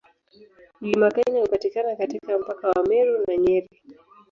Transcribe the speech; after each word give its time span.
Mlima 0.81 1.09
Kenya 1.11 1.39
hupatikana 1.41 1.95
katika 1.95 2.39
mpaka 2.39 2.69
wa 2.69 2.83
Meru 2.89 3.23
na 3.27 3.37
Nyeri. 3.37 3.81